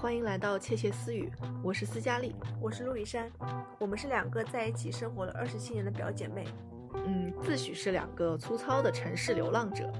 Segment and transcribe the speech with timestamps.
[0.00, 1.28] 欢迎来到窃窃私语，
[1.60, 2.32] 我是斯嘉丽。
[2.60, 3.28] 我是陆一山，
[3.80, 6.46] 我们是两个在一起生活了二十七年的表姐妹。
[6.94, 9.92] 嗯，自诩是两个粗糙的城市流浪者。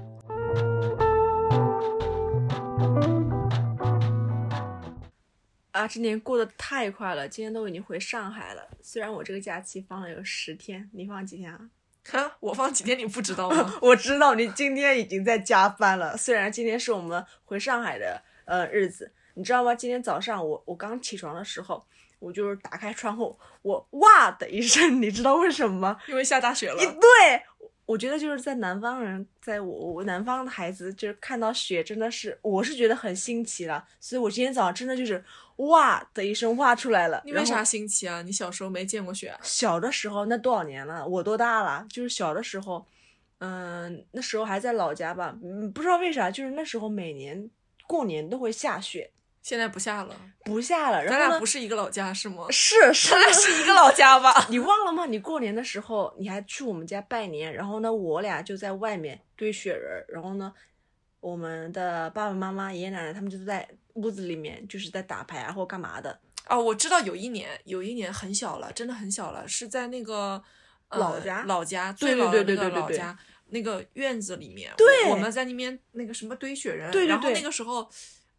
[5.71, 8.69] 啊，这年过得太快了，今天都已经回上海了。
[8.81, 11.69] 虽然我这个假期放了有十天，你放几天啊？
[12.09, 13.73] 哈，我放几天你不知道吗？
[13.83, 16.15] 我知道你今天已经在加班了。
[16.15, 19.73] 虽然今天是我们回上海的呃日子，你知道吗？
[19.73, 21.81] 今天早上我我刚起床的时候，
[22.19, 25.97] 我就是打开窗户，我哇的一声，你知道为什么吗？
[26.09, 26.75] 因为下大雪了。
[26.75, 27.41] 对，
[27.85, 33.87] 我觉得就是在南方人，在我我南方的孩子，就是看到雪真的是，我是觉得很新奇了。
[34.01, 35.23] 所以我今天早上真的就是
[35.55, 37.21] 哇的一声哇出来了。
[37.23, 38.21] 你为啥新奇啊？
[38.21, 39.39] 你小时候没见过雪啊？
[39.41, 41.07] 小的时候那多少年了？
[41.07, 41.85] 我多大了？
[41.89, 42.85] 就是小的时候，
[43.37, 47.49] 嗯、那时候还在老家吧，嗯，不知道为啥，就是那时候每年
[47.87, 49.09] 过年都会下雪，
[49.41, 51.03] 现在不下了，不下了。
[51.03, 51.39] 然咱俩？
[51.39, 52.45] 不是一个老家是吗？
[52.49, 54.45] 是 是咱俩是一个老家吧？
[54.49, 55.05] 你忘了吗？
[55.05, 60.53] 你过年的时候你还去我们家拜年，然后呢，我俩就在外面堆雪人，然后呢，
[61.19, 66.19] 我们的爸爸妈妈、爷爷奶奶他们就在屋子里面，就是在打牌啊或干嘛的。
[66.47, 70.41] 哦，我知道有一年，有一年很小了，真的很小了，是在那个、
[70.89, 73.17] 呃老家老家对对最老的那个对对老家
[73.51, 77.87] 那个院子里面，对我们在那边那个什么堆雪人，对对然后那个时候，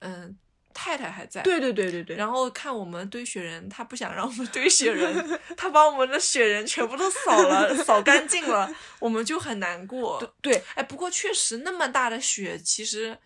[0.01, 0.37] 嗯、
[0.73, 2.17] 太太还在，对对对对对。
[2.17, 10.35] 然后看我们堆雪人，他不想让我们堆雪人，他把我们的雪人全部都扫了，扫干净了，我们就很难过。
[10.41, 13.19] 对，哎，不过确实那么大的雪，其实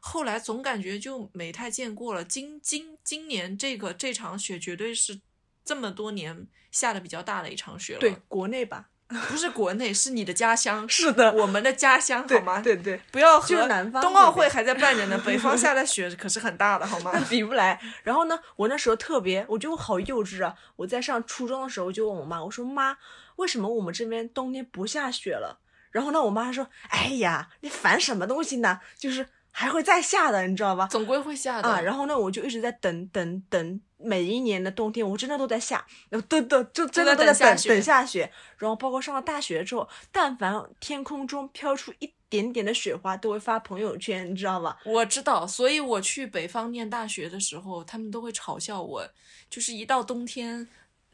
[0.00, 2.24] 后来总感觉就没太见过了。
[2.24, 5.20] 今今今年这个这场雪绝对是
[5.64, 8.00] 这么多年下的比较大的一场雪了。
[8.00, 8.88] 对，，国内吧。
[9.28, 12.60] 不是国内，是你的家乡，是的我们的家乡，好吗？
[12.60, 17.12] 对对，不要和南方冬奥会还在办着呢， 北方下的雪可是很大的，好吗？
[17.28, 17.80] 比不来。
[18.02, 20.54] 然后呢，我那时候特别，我觉得我好幼稚啊！
[20.76, 22.96] 我在上初中的时候就问我妈，我说妈，
[23.36, 25.58] 为什么我们这边冬天不下雪了？
[25.90, 28.80] 然后呢，我妈说，哎呀，你烦什么东西呢？
[28.96, 30.88] 就是还会再下的，你知道吧？
[30.88, 31.68] 总归会下的。
[31.68, 38.32] 啊，然后呢，我就一直在等等等，每一年的冬天，我真的都在下，然后等等，就真的都在等等下雪等下雪。
[38.56, 44.78] 然后包括上了大学之后，但凡天空中飘出一点点的雪花，都会发朋友圈，你知道吧？
[44.84, 49.06] 我知道，所以我去北方念大学的时候，他们都会嘲笑我，
[49.50, 50.66] 就是一到冬天，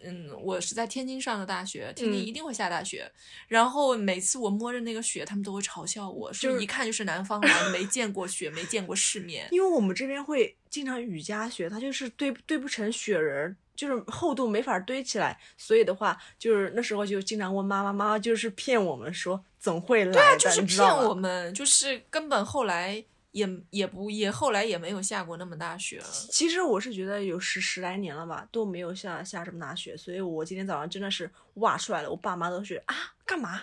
[0.03, 2.25] 嗯，我是在天津上的大学，天津嗯。
[2.25, 3.11] 一定会下大雪，
[3.49, 9.49] 然后每次我摸着那个雪，他们都会嘲笑我，说就是一看就是南方来，没见过雪，没见过世面。
[9.51, 23.03] 因为我们这边会经常雨夹雪，它就是堆堆不成雪人儿，就是厚度没法堆起来，所以的话，就是那时候就经常问妈妈，妈妈就是骗我们说总会来的，对啊，就是骗我们，就是根本后来
[23.39, 26.07] 也也不也后来也没有下过那么大雪了。
[26.31, 32.95] 其实我是觉得有十十来年了吧，都没有下下这么大雪，所以我今天早上真的是哇出来了，我爸妈都是啊
[33.25, 33.63] 干嘛？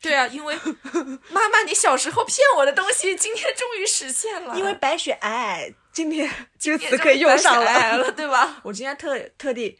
[0.00, 0.58] 对啊，因为
[1.30, 4.58] 妈妈，你小时候骗我的东西，今天终于实现了。
[4.58, 8.60] 因为白雪皑皑，今天这个也词可以用上来了，对吧？
[8.64, 9.78] 我今天特特地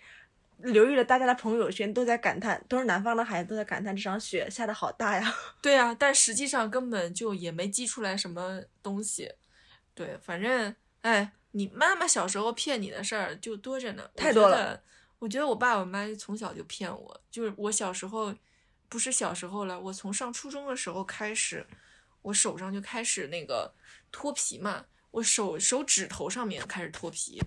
[0.63, 5.35] 留意了大家的朋友圈，都在感叹，都是南方的孩子都在感叹这场雪下的好大呀。
[5.63, 9.33] 对啊，但实际上根本就也没积出来什么东西。
[9.95, 14.83] 对，反正哎，你妈妈小时候骗你的事儿就多着呢，太多了我觉得。
[15.23, 18.35] 我觉得我爸我妈从小就骗我，就是我小时候，
[18.89, 21.65] 不是小时候了，我从上初中的时候开始，
[22.23, 23.73] 我手上就开始那个
[24.11, 27.41] 脱皮嘛，我手手指头上面开始脱皮，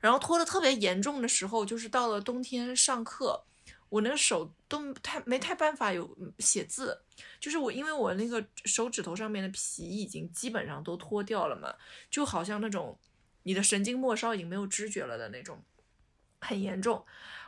[0.00, 3.44] 然后脱的特别严重的时候，就是到了冬天上课，
[3.88, 7.00] 我那个手都太没太办法有写字，
[7.40, 11.74] 就是我因为我那个手指头上面的皮已经基本上都脱掉了嘛，
[12.10, 12.98] 就好像那种
[13.42, 15.62] 你的神经末梢已经没有知觉了的那种，
[16.40, 17.04] 很严重。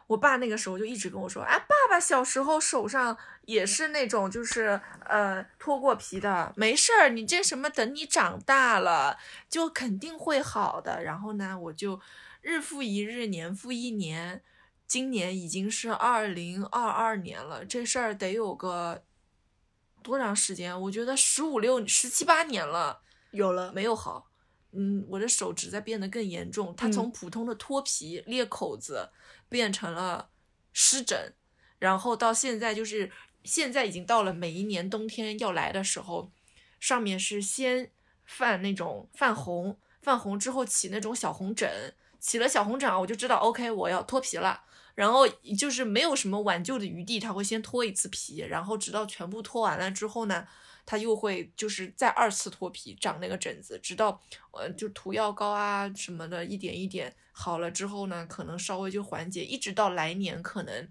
[0.06, 9.16] 我爸那个时候就一直跟我说，哎，爸爸小时候手上也是那种就是呃脱过皮的，没事儿，你这什么等你长大了
[9.48, 11.04] 就肯定会好的。
[11.04, 12.00] 然后呢，我就
[12.42, 14.42] 日复一日，年复一年。
[14.86, 19.04] 今年已经是二零二二年了，这事儿得有个
[20.02, 20.80] 多长时间？
[20.80, 23.00] 我觉得十五六、十七八年了，
[23.30, 24.28] 有了，没有好。
[24.72, 29.10] 嗯，我的手指在变得更严重，它嗯从普通的脱皮、裂口子
[29.48, 30.30] 变成了
[30.72, 31.34] 湿疹，
[31.78, 33.12] 然后到现在就是
[33.44, 36.32] 现在已经到了每一年冬天要来的时候，
[36.80, 37.92] 上面是先
[38.24, 44.64] 泛那种泛红，泛红之后起那种小红疹，起了小红疹，我就知道 OK 我要脱皮了。
[44.96, 45.26] 然后
[45.56, 50.46] 就是没有什么挽救的余地，它会先脱一次皮，然后直到全部脱完了之后呢，
[50.84, 54.20] 它又会就是再二次脱皮长那个疹子，直到
[54.52, 60.88] 呃就涂药膏啊什么的，一点一点好了之后呢，可能稍微就缓解，一直到来年可能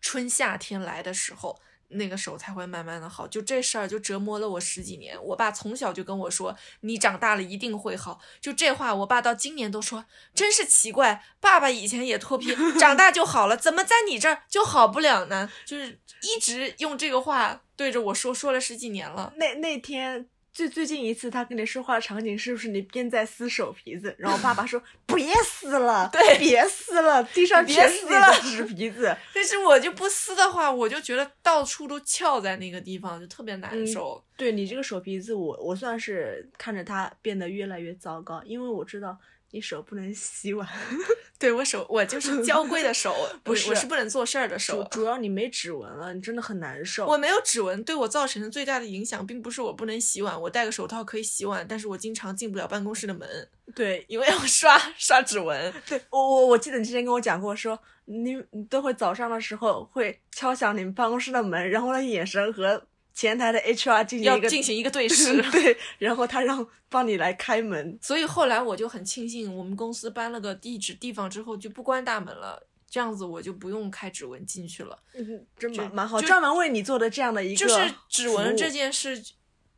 [0.00, 1.60] 春夏天来的时候。
[1.94, 5.16] 那个手才会慢慢的好，就这事儿就折磨了我十几年。
[5.24, 8.20] 我爸从小就跟我说，你长大了一定会好。
[8.40, 10.04] 就这话，我爸到今年都说，
[10.34, 11.24] 真是奇怪。
[11.40, 15.50] 爸爸以前也脱皮，长大就好了，怎么在你这儿就好不了呢？
[15.64, 19.32] 就是一直用这个话对着我说，说了十几年了。
[19.36, 20.28] 那那天。
[20.54, 29.14] 最最近一次他跟你说话的场景是不是你边在撕手皮子，然后爸爸说别撕了， 对，别撕了，地上别撕了纸皮子。
[29.34, 34.22] 但是我就不撕的话，我就觉得到处都翘在那个地方，就特别难受。
[34.36, 39.18] 对你这个手皮子，我我算是看着它变得越来越糟糕，因为我知道。
[39.54, 40.68] 你手不能洗碗，
[41.38, 43.14] 对我手我就是 娇贵的手，
[43.44, 44.82] 不是我是不能做事儿的手。
[44.90, 47.06] 主要你没指纹了，你真的很难受。
[47.06, 53.48] 我没有指纹，对我造成的最大的影响，并不是我不能洗碗，我戴个手套可以洗碗，但是我经常进不了办公室的门。
[53.76, 55.72] 对，因为要刷刷指纹。
[55.88, 62.84] 对我我我记得你之前跟我讲过，说你你都会早上的时候会敲响你们办公室的门，然后呢眼神和。
[63.14, 79.22] 前台的 HR 进行一个进行一个对视， 对，然后他让帮你来开门，所以后来我就很庆幸，我们公司搬了个地址地方之后就不关大门了，这样子我就不用开指纹进去了，嗯，真蛮蛮好，专门为你做的这样的一个，就是指纹这件事。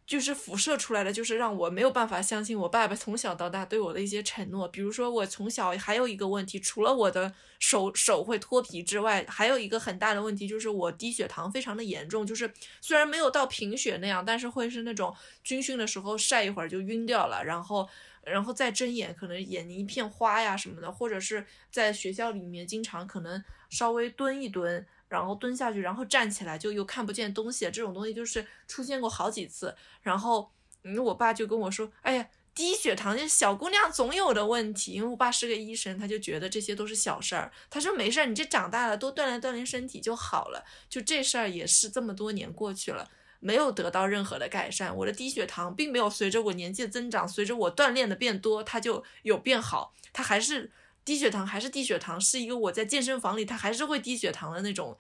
[0.07, 4.69] 就是辐射出来的，就是让我没有办法相信我爸爸从小到大对我的一些承诺。
[4.69, 12.25] 比如说，我从小还有一个问题，除了我的手手会脱皮之外，还有一个很大的问题就是我低血糖非常的严重。
[12.25, 15.13] 就是虽然没有到贫血那样，但是会是那种
[15.43, 17.89] 军训的时候晒一会儿就晕掉了，然后
[18.23, 24.87] 然后再睁眼可能眼睛一片花呀什么的，或者是在学校里面经常可能稍微蹲一蹲。
[25.09, 29.75] 然后蹲下去，然后站起来就又看不见东西，这种东西就是出现过好几次。
[30.03, 30.51] 然后，
[30.83, 37.53] 嗯，我爸就跟我说：“哎呀，低血糖，这小姑娘总有的问题。”因为我爸是个医生，他就觉得这些都是小事儿。
[37.71, 44.97] 他说：“没事儿，你这长大了多锻炼锻炼身体就好了。”就这事儿也是这么多年过去了，没有得到任何的改善。
[44.97, 50.73] 我的低血糖并没有随着我年纪的增长，随着我锻炼的变多，它就有变好，它还是。
[51.07, 54.99] 低血糖还是低血糖，是一个我在健身房里，它还是会低血糖的那种，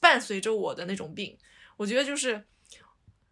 [0.00, 1.36] 伴随着我的那种病。
[1.76, 2.44] 我觉得就是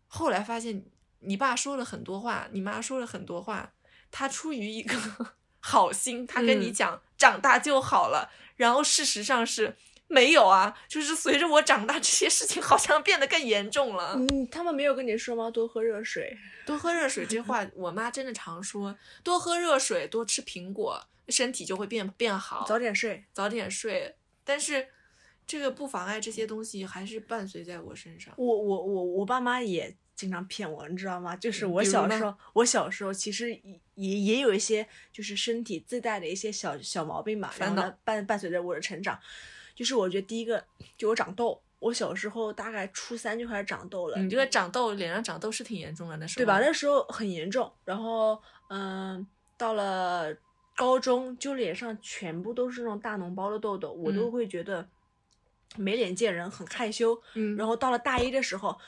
[0.08, 0.84] 后来发现，
[1.20, 3.73] 你爸说了很多话，你妈说了很多话，
[4.11, 4.99] 他出于一个
[5.61, 9.76] 好心，他跟你讲长大就好了，然后事实上是
[10.08, 14.14] 没有啊，就是随着我长大，这些事情好像变得更严重了。
[14.17, 15.49] 嗯，他们没有跟你说吗？
[15.49, 16.37] 多喝热水，
[16.67, 21.06] 多喝热水这话，我妈真的常说，多喝热水，多吃苹果。
[21.28, 24.14] 身体就会变变好，早点睡，早点睡。
[24.44, 24.88] 但是，
[25.46, 28.32] 这个不妨碍这些东西还是伴随在我身上。
[28.37, 31.34] 我我我我爸妈也经常骗我，你知道吗？
[31.34, 33.52] 就是我小时候，我小时候其实
[33.94, 39.19] 也也有一些就是身体自带的一些小小毛病吧，然后呢伴伴随着我的成长。
[39.75, 40.64] 就是我觉得第一个
[40.96, 44.17] 就我长痘，我小时候大概初三就开始长痘了。
[44.19, 46.61] 你这个长痘，脸上长痘是挺严重的，那时候对吧？
[46.61, 47.70] 那时候很严重。
[47.84, 49.26] 然后嗯，
[49.58, 50.32] 到了。
[50.76, 54.87] 高中就脸上全部都是那种大脓包的痘痘，我都会觉得
[55.76, 57.20] 没脸见人，很害羞。
[57.34, 58.79] 嗯，然后到了大一的时候，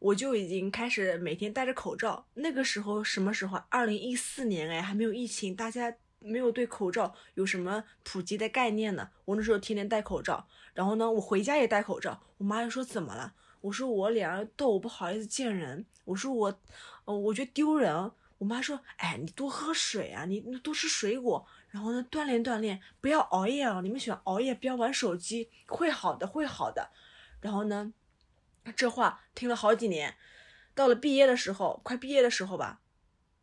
[0.00, 2.26] 我就已经开始每天戴着口罩。
[2.34, 3.56] 那个时候什么时候？
[3.68, 9.08] 二零一四年哎，还没有疫情，大家没有对口罩有什么普及的概念呢。
[9.24, 12.20] 我那时候天天戴口罩，然后呢，我回家也戴口罩。
[12.38, 13.32] 我妈就说怎么了？
[13.60, 15.86] 我说我脸上痘，我不好意思见人。
[16.04, 16.60] 我说我，
[17.04, 18.10] 呃，我觉得丢人。
[18.38, 23.80] 我妈说：“哎，你多喝水啊，你多吃水果，然后呢，锻炼锻炼，不要熬夜啊。
[23.82, 26.90] 你们喜欢熬夜，不要玩手机，会好的，会好的。
[27.40, 27.92] 然后呢，
[28.76, 30.16] 这话听了好几年，
[30.74, 32.80] 到了毕业的时候，快毕业的时候吧，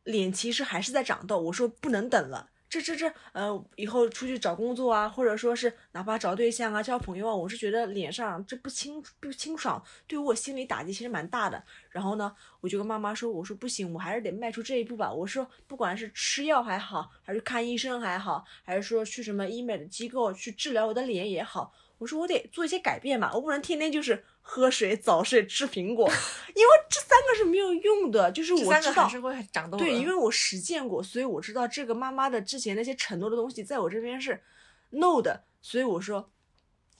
[0.04, 1.40] 脸其实还是在长痘。
[1.42, 11.64] 我说不能等了。”这这这，呃，以后出去找工作啊，或者说是哪怕找对象啊、交朋友啊，我是觉得脸上这不清不清爽，对于我心理打击其实蛮大的。
[11.90, 15.10] 然后呢，我就跟妈妈说，我说不行，我还是得迈出这一步吧。
[15.10, 24.24] 我说，不管是吃药还好，还是看医生还好，还是说去什么医美的机构去治疗我的脸也好，我说我得做一些改变嘛，我不能天天就是。
[24.48, 26.08] 喝水、 早睡、吃苹果，
[26.54, 28.32] 因为这三个是没有用的。
[28.32, 29.10] 就是我知道，
[29.80, 34.40] 对，因为我实践过，所以我知道这个妈妈的之前那些承诺的东西，在我这边是
[34.92, 35.46] no 的。
[35.64, 36.30] 所以我说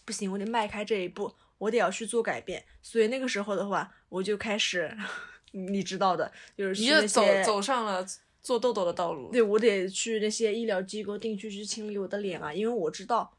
[0.04, 2.66] 不行，我得迈开这一步，我得要去做改变。
[2.82, 4.98] 所以那个时候的话，我就开始，
[5.54, 8.04] 你知道的，就是你就走走上了
[8.42, 9.32] 做痘痘的道路。
[9.32, 13.32] 对，我得去那些医疗机构定期去清理我的脸啊，因为我知道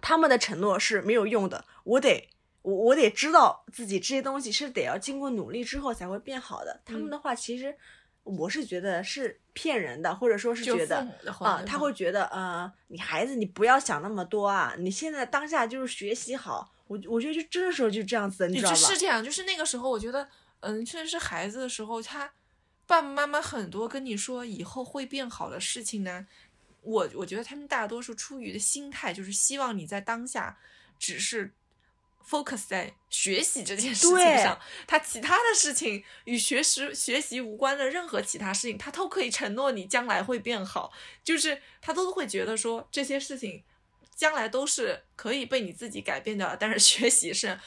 [0.00, 2.28] 他们的承诺是没有用的，我得。
[2.62, 6.78] 我我得知道自己这些东西是得要经过努力之后才会变好的。
[6.84, 7.74] 他们嗯的话其实
[8.24, 10.98] 我是觉得是骗人的，或者说是觉得
[11.38, 16.70] 啊、他会觉得呃，你孩子你不要想那么多啊，你现在当下就是学习好。
[16.88, 18.76] 我我觉得就这个时候就这样子的，你知道吧？
[18.76, 20.28] 是这样，就是那个时候，我觉得，
[20.60, 22.30] 嗯，确实是孩子的时候，他
[22.86, 26.26] 爸爸妈妈很多跟你说以后会变好的事情呢，
[26.82, 30.58] 我我觉得他们大多数出于的心态就是希望你在当下
[30.98, 31.52] 只是
[32.28, 40.92] focus 在学习这件事情上，他其他的事情与学识学习无关的任何其他事情，他都可以承诺你将来会变好，
[41.24, 43.62] 就是他都会觉得说这些事情
[44.14, 47.58] 将来都是可以被你自己改变掉的，但是学习是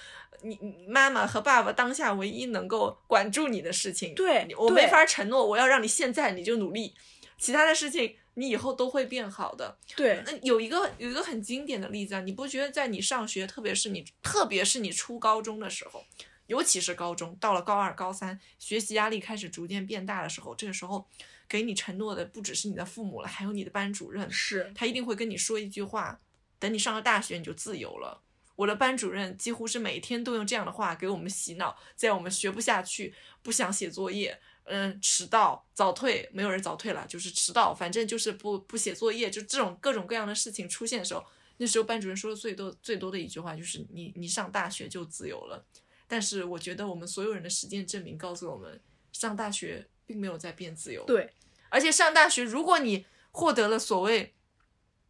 [0.43, 4.13] 你你妈妈和爸爸当下唯一能够管住你的事情。
[4.13, 6.93] 对我没法承诺我要让你现在你就努力，
[7.41, 9.77] 其他的事情你以后都会变好的。
[9.95, 16.05] 对那有一个有一个很经典的例子啊，你不觉得在你上学，特别是你特别是你初高中的时候，
[16.45, 21.07] 尤其是高中，到了高二、高三，学习压力开始逐渐变大的时候，这个时候
[21.49, 24.29] 给你承诺的不只是你的父母了，还有你的班主任。
[24.31, 26.21] 是他一定会跟你说一句话：
[26.59, 28.21] 等你上了大学，你就自由了。
[28.57, 41.25] 我的班主任几乎是每天都用这样的话给我们洗脑，在我们学不下去、不想写作业、嗯迟到、早退，没有人早退了，就是迟到，反正就是不不写作业，就这种各种各样的事情出现的时候，
[41.57, 45.65] 那时候班主任说的最多最多的一句话就是你你上大学就自由了。
[46.07, 51.03] 但是我觉得我们所有人的实践证明告诉我们，上大学并没有在变自由。
[51.05, 51.33] 对
[51.69, 54.35] 而且上大学，如果你获得了所谓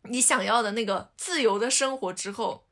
[0.04, 2.68] 你想要的那个自由的生活之后，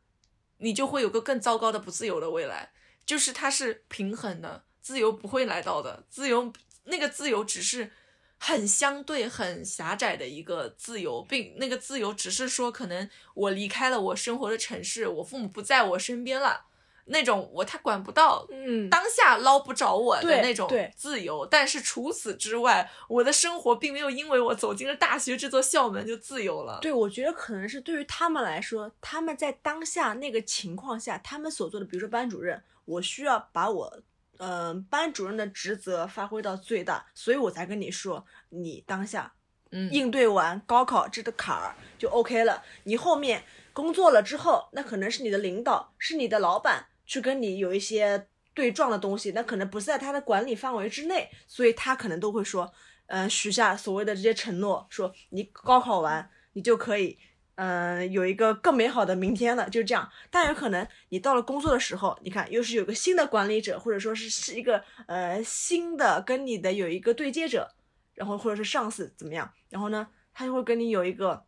[0.59, 2.71] 你就会有个更糟糕的不自由的未来。
[3.05, 6.53] 就是它是平衡的，自由不会来到的，自由
[6.85, 7.91] 那个自由只是
[8.37, 16.65] 很相对、很狭窄的一个自由，并那个自由只是说，可能我离开了我生活的城市，我父母不在我身边了，
[17.05, 26.79] 那种我他管不到，嗯当下捞不着我的那种自由，但是除此之外，我的生活并没有因为我走进了大学这座校门就自由了。
[26.81, 34.01] 对，我觉得可能是对于他们来说，他们在当下那个情况下，他们所做的，比如说班主任，我需要把我，
[34.39, 39.33] 嗯、班主任的职责发挥到最大，所以我才跟你说，你当下
[39.71, 42.63] 嗯，应对完高考这个坎儿就 OK 了。
[42.85, 43.43] 你后面
[43.73, 52.73] 工作了之后，那可能是你的领导，是你的老板去跟你有一些对撞的东西，那可能不是在他的管理范围之内，所以他可能都会说，
[53.07, 57.19] 嗯、许下所谓的这些承诺，说你高考完你就可以。
[57.61, 60.09] 嗯，有一个更美好的明天了，就这样。
[60.31, 67.69] 但有可能你到了工作的时候，你看又是有个新的管理者，或者说是是一个呃新的跟你的有一个对接者，
[68.13, 71.43] 然后或者是上司怎么样，然后呢，他就会跟你有一个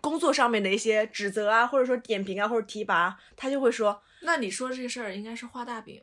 [0.00, 6.02] 工作上面的一些指责啊，或者说点评啊，或者提拔，他就会说，那你说这事儿应该是画大饼，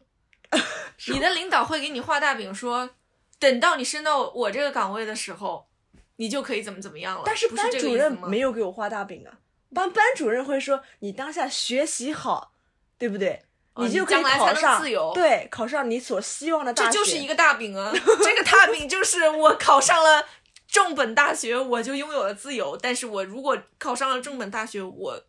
[1.12, 2.92] 你的领导会给你画大饼说，
[3.38, 5.68] 等到你升到我这个岗位的时候，
[6.18, 7.24] 你就可以怎么怎么样了。
[7.26, 9.40] 但是班主任没有给我画大饼啊，
[9.74, 12.54] 班班主任会说你当下学习好，
[12.98, 13.44] 对不对？
[13.78, 16.92] 你就可以你将来才能考上自由对，考上你所希望的大学。
[16.92, 17.92] 这就是一个大饼啊！
[17.94, 20.26] 这个大饼 就是我考上了
[20.66, 22.78] 重本大学，我就拥有了自由。
[22.78, 25.22] 但是我如果考上了重本大学，我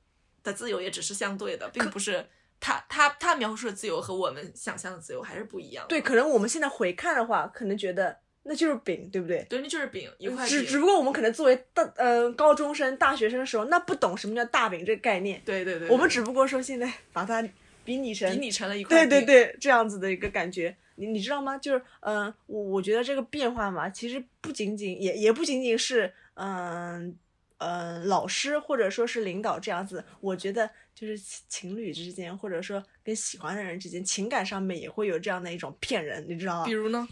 [0.45, 2.29] 的自由也只是相对的，并不是
[2.61, 5.85] 他他他描述的自由和我们想象的自由还是不一样。
[5.89, 8.17] 对，可能我们现在回看的话，可能觉得
[8.49, 9.45] 那就是饼，对不对？
[9.49, 10.71] 对，那就是饼，一块只饼。
[10.71, 17.47] 只不过我们可能作为大呃高中生、大学生的时候，那不懂什么叫大饼这个概念，对对对，我们只不过说现在把它
[17.85, 19.09] 比拟成比拟成了一块饼。
[19.09, 21.59] 对对对，这样子的一个感觉，你你知道吗？
[21.59, 27.17] 就是，嗯、我我觉得这个变化嘛，其实不仅仅也也不仅仅是，嗯、
[27.59, 36.73] 嗯、老师或者说是领导这样子，我觉得就是情情侣之间，或者说跟喜欢的人之间，情感上面也会有这样的一种骗人，你知道吗比？
[36.73, 37.07] 如呢，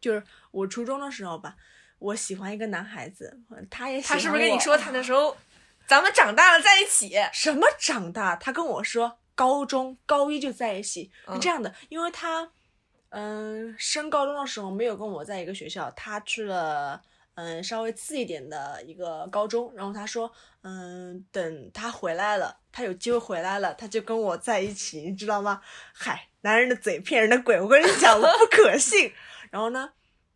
[0.00, 1.56] 就是我初中的时候吧，
[1.98, 3.38] 我喜欢一个男孩子，
[3.70, 5.36] 他也喜欢他是不是跟你说他那时候
[5.86, 7.14] 咱们长大了在一起？
[7.32, 8.36] 什么长大？
[8.36, 12.50] 他跟我说高中高一就在一起，是嗯这样的，因为他，
[13.10, 17.02] 嗯、升高中的时候没有跟我在一个学校，他去了。
[17.34, 20.30] 嗯，稍微次一点的一个高中，然后他说，
[20.62, 25.62] 嗯，等他回来了，他有机会回来了，他就跟我在一起，你知道吗？
[25.94, 29.10] 嗨，男人的嘴骗人的鬼，我跟你讲，我不可信。
[29.50, 29.90] 然后呢，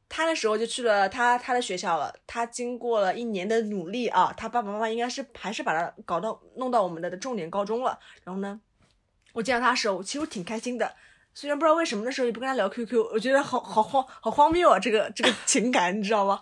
[0.08, 2.14] 他那时候就去了他他的学校了。
[2.26, 7.98] 他经过了一年的努力啊，他爸爸妈妈应该是还是把他搞到弄到我们的重点高中了。
[8.24, 8.60] 然后呢，
[9.32, 10.94] 我见到他的时候，其实我挺开心的。
[11.32, 16.40] 虽然不知道为什么那时候也不跟他聊 QQ，我觉得好好荒好荒谬啊，这个这个 情感，你知道吗？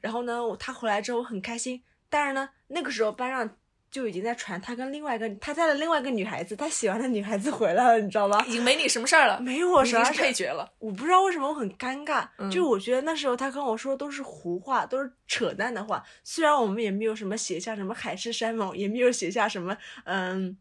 [0.00, 3.56] 然后呢，我他回来之后我很开心，但是呢，那个时候班上
[3.90, 8.44] 就已经在传他跟另外一个他带了另外一个女孩子，他喜欢的女孩子回来了，你知道吗？
[8.46, 10.70] 已经没你什么事儿了，没有我你已经是主要是配角了。
[10.78, 16.04] 我不知道为什么我很尴尬，嗯就我觉得那时候他跟我说的都是胡话，都是扯淡的话。
[16.22, 20.56] 虽然我们也没有什么写下什么海誓山盟，也没有写下什么嗯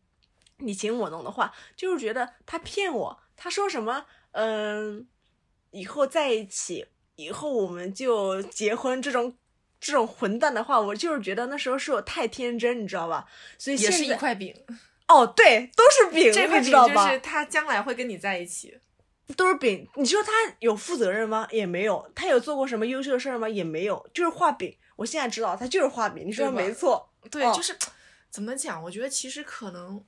[0.59, 3.19] 你情我浓的话，就是觉得他骗我。
[3.35, 5.05] 他说什么嗯
[5.71, 6.85] 以后在一起，
[7.17, 9.35] 以后我们就结婚这种。
[9.79, 13.25] 这种混蛋的话，我就是觉得那时候是我太天真，你知道吧？
[13.57, 14.53] 所以也是一块饼，
[15.07, 17.07] 哦，对，都是饼，这块饼知道吧？
[17.07, 18.77] 就是他将来会跟你在一起。
[19.35, 19.85] 都是饼。
[19.95, 21.45] 你说他有负责任吗？
[21.51, 22.09] 也没有。
[22.15, 23.47] 他有做过什么优秀的事儿吗？
[23.49, 24.09] 也没有。
[24.13, 24.73] 就是画饼。
[24.95, 26.25] 我现在知道他就是画饼。
[26.25, 27.09] 你说的没错。
[27.29, 27.77] 对，哦就是
[28.29, 28.81] 怎么讲？
[28.83, 30.01] 我觉得其实可能，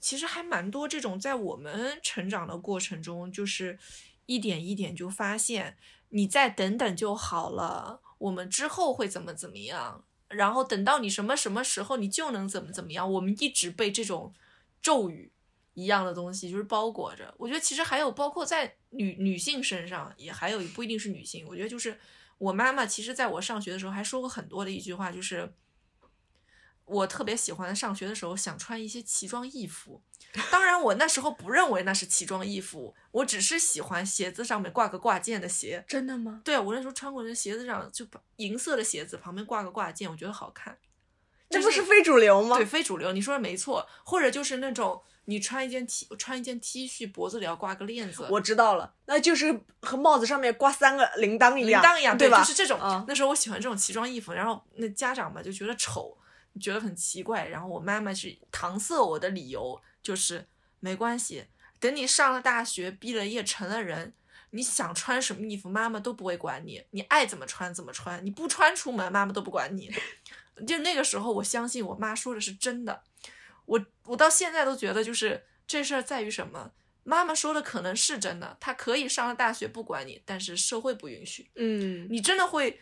[0.00, 3.78] 其实还蛮多这种在我们成长的过程中，就是
[4.24, 5.76] 一点一点就发现，
[6.08, 13.10] 你再等等就好了，我们之后会怎么怎么样，然后等到你什么什么时候，你就能怎么怎么样。
[13.12, 14.32] 我们一直被这种
[14.80, 15.32] 咒语
[15.74, 17.34] 一样的东西就是包裹着。
[17.36, 21.46] 我觉得其实还有包括在女女性身上，也还有不一定是女性。
[21.46, 21.98] 我觉得就是
[22.38, 25.52] 我妈妈，其实在我上学的时候还说过很多的一句话，就是
[26.86, 30.00] 我特别喜欢上学的时候想穿一些奇装异服。
[30.50, 35.84] 当然，我那时候不认为那是奇装异服，我只是喜欢鞋子上面挂个挂件的鞋。
[35.88, 36.40] 真的吗？
[36.44, 40.76] 对啊，我那时候穿过的鞋子上就银色的鞋子旁边挂个挂件，我觉得好看。
[41.48, 42.56] 这不是非主流吗？
[42.56, 43.88] 对，非主流，你说的没错。
[44.04, 52.40] 或者就是那种你穿一件 T 穿一件 T 恤，脖子里要挂个链子，我知道了，那就是和帽子上面挂三个铃铛一样，铃铛一样，对吧？
[52.40, 52.78] 就是这种。
[52.82, 56.16] 嗯那时候我喜欢这种奇装异服，然后那家长嘛就觉得丑，
[56.58, 57.46] 觉得很奇怪。
[57.48, 60.46] 然后我妈妈是搪塞我的理由就是
[60.80, 61.46] 没关系，
[61.78, 64.14] 等你上了大学，毕了业，成了人。
[64.50, 69.92] 你想穿什么衣服，妈妈都不会管你，你爱怎么穿怎么穿，你不穿出门，妈妈都不管你。
[70.66, 73.02] 就那个时候，我相信我妈说的是真的。
[73.66, 76.72] 我我到现在都觉得，就是这事儿在于什么？
[77.02, 81.50] 妈妈说的可能是真的，她可以上了大学不管你，但是社会不允许。
[81.56, 82.80] 嗯，你真的会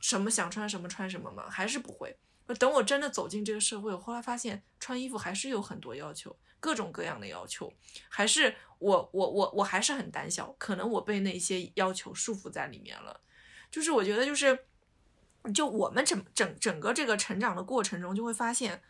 [0.00, 1.48] 什么想穿什么穿什么吗？
[1.50, 2.16] 还是不会？
[2.54, 7.72] 等我真的走进这个社会，我后来发现穿衣服还是有很多要求，各种各样的要求，
[8.08, 13.20] 还是我我我我还是很胆小，可能我被那些要求束缚在里面了。
[13.70, 14.66] 就是我觉得就是，
[15.54, 18.82] 就我们整整整个这个成长的过程中，就会发现，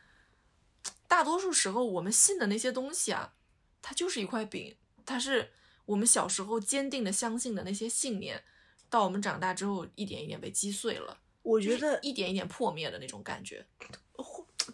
[1.07, 3.35] 大多数时候我们信的那些东西啊，
[3.83, 5.53] 它就是一块饼，它是
[5.85, 8.43] 我们小时候坚定的相信的那些信念，
[8.89, 11.19] 到我们长大之后一点一点被击碎了。
[11.43, 13.67] 我觉得一点一点破灭的那种感觉。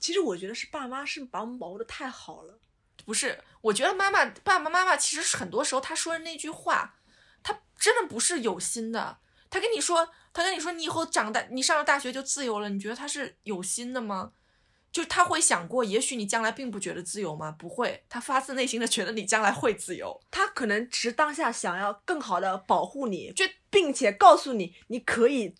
[0.01, 2.59] 其实我觉得是爸妈是把我们保护的太好了。
[3.05, 6.97] 不是，我觉得妈妈、爸爸妈妈其实是很多时候他说的那句话，
[7.43, 9.19] 他真的不是有心的。
[9.49, 14.33] 他跟你说，他跟你说，你以后长大，你上了大学就自由了，你觉得他是有心的吗？
[14.91, 17.53] 就他会想过，也许你将来并不觉得自由吗？
[17.53, 20.21] 不会，他发自内心的觉得你将来会自由。
[20.31, 25.55] 他可能只是当下想要更好的保护你，就并且告诉你你可以，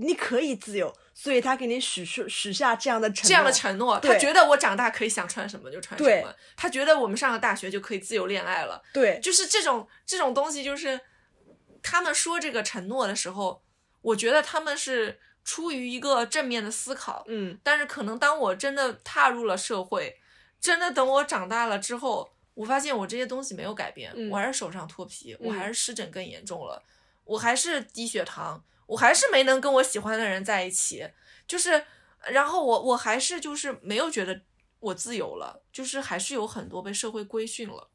[0.00, 3.28] 你可以自由，所以他给你许出许下这样的承诺。
[3.28, 8.80] 这样的承诺，他觉得我长大可以想穿什么就穿什么，他觉得我们上了大学就可以自由恋爱了。
[8.92, 11.00] 对，就是这种这种东西，就是
[11.82, 13.62] 他们说这个承诺的时候，
[14.00, 20.20] 我觉得他们是出于一个正面的思考，嗯，但是可能当我真的踏入了社会，
[20.60, 24.30] 真的等我长大了之后，我发现我这些东西没有改变，嗯。
[24.30, 26.80] 我还是手上脱皮，我嗯还是湿疹更严重了，
[27.24, 31.08] 我还是低血糖，我还是没能跟我喜欢的人在一起，
[31.46, 31.84] 就是，
[32.32, 34.42] 然后我我还是就是没有觉得
[34.80, 37.88] 我自由了，就是还是有很多被社会规训了。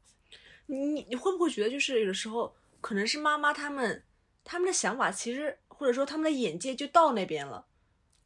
[0.66, 4.02] 你你会不会觉得就是有的时候可能是妈妈他们
[4.42, 7.66] 他们的想法其实或者说他们的眼界就到那边了。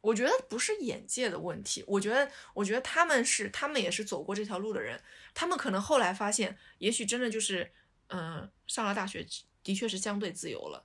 [0.01, 4.97] 我觉得不是眼界的问题，我觉得，我觉得他们是，他们也是走过这条路的人，
[5.33, 7.69] 他们可能后来发现，也许真的就是，
[8.07, 9.27] 嗯、上了大学
[9.61, 10.81] 的确是相对自由了，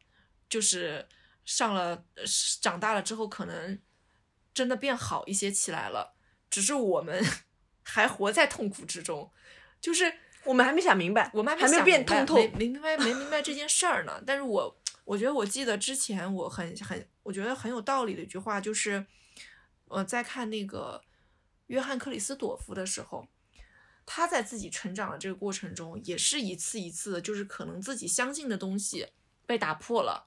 [0.48, 1.06] 就是
[1.44, 2.24] 上了呃
[2.60, 3.80] 长大了之后，可能
[4.52, 6.14] 真的变好一些起来了，
[6.50, 7.24] 只是我们
[7.82, 9.30] 还活在痛苦之中，
[9.80, 10.12] 就是
[10.44, 14.22] 我们还没想明白，我们还没变通透明白没明白这件事儿呢。
[14.26, 19.06] 但是我我觉得我记得之前我很很我觉得很有道理的一句话，就是
[19.86, 21.02] 我在看那个
[21.66, 23.28] 约翰克里斯朵夫的时候，
[24.06, 29.08] 他在自己成长的这个过程中，也是一次一次的，就是可能自己相信的东西
[29.46, 30.26] 被打破了，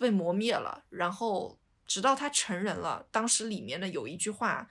[0.00, 4.68] 被磨灭了，然后直到他成人了，当时里面的有一句话，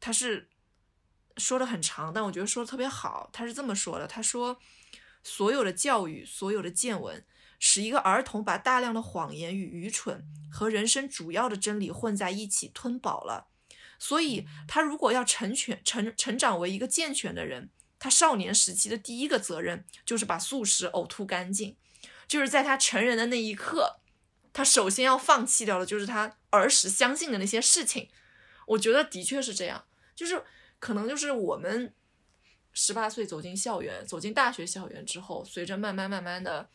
[0.00, 0.48] 他是
[1.36, 3.30] 说的很长，但我觉得说的特别好。
[3.32, 4.58] 他是这么说的：“他说，
[5.22, 7.24] 所有的教育，所有的见闻，
[7.58, 13.48] 使一个儿童把大量的谎言与愚蠢和人生主要的真理混在一起吞饱了。
[13.98, 21.76] 所以他如果要成全成成长为一个健全的人，他少年时期的第一个责任就是把素食呕吐干净，
[22.28, 24.00] 就是在他成人的那一刻，
[24.54, 28.08] 他首先要放弃掉的就是他儿时相信的那些事情。
[28.68, 29.84] 我觉得的确是这样，
[30.16, 30.42] 就是
[30.78, 31.92] 可能就是我们
[32.72, 36.70] 十八岁走进校园，走进大学校园之后，随着慢慢慢慢的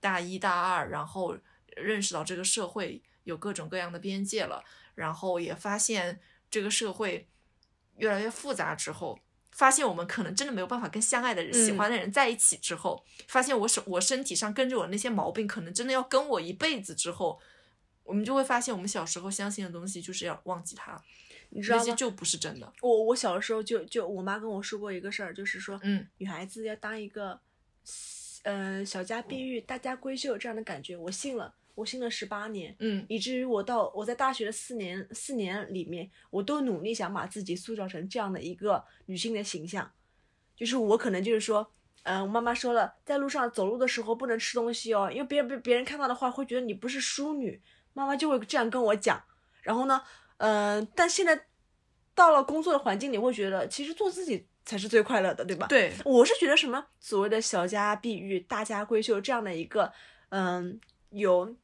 [0.00, 1.38] 大一大二，然后
[1.76, 4.62] 认识到这个社会有各种各样的边界了，
[4.94, 7.28] 然后也发现这个社会
[7.96, 9.18] 越来越复杂之后。
[9.50, 17.38] 发现我们可能真的没有办法跟相爱的人、喜欢的人在一起之后，发现我身我身体上跟着我那些毛病，可能真的要跟我一辈子之后，
[18.04, 21.00] 我们就会发现，我们小时候相信的东西就是要忘记它，
[21.50, 21.82] 你知道吗？
[21.84, 22.72] 那些就不是真的。
[22.80, 27.40] 我我小的时候就就我妈跟我说过一个事儿，就是说，嗯，女孩子要当一个，
[28.44, 39.90] 呃，小家碧玉、大家闺秀这样的感觉，我信了，我信了十八年，嗯以至于我到我在大学的四年四年里面，我都努力想把自己塑造成这样的一个女性的形象，
[40.54, 47.60] 就是我可能就是说，嗯、我妈妈说了，在路上走路的时候不能吃东西哦，因为别人被别人看到的话会觉得你不是淑女，
[47.94, 49.22] 妈妈就会这样跟我讲。
[49.62, 50.02] 然后呢，
[50.38, 51.46] 嗯、但现在
[52.14, 55.66] 到了工作的环境里，会觉得其实做自己才是最快乐的，对吧？
[55.66, 59.92] 对，我是觉得什么所谓的小家碧玉、大家闺秀这样的一个，
[60.30, 60.78] 嗯，
[61.10, 61.54] 有